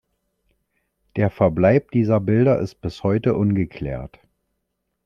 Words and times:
Der 1.15 1.29
Verbleib 1.29 1.91
dieser 1.91 2.19
Bilder 2.19 2.59
ist 2.59 2.81
bis 2.81 3.03
heute 3.03 3.35
ungeklärt. 3.35 4.19